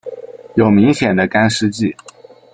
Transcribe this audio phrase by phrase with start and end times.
[0.55, 1.95] 有明显的干湿季。